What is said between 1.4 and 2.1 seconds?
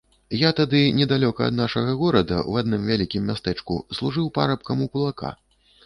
ад нашага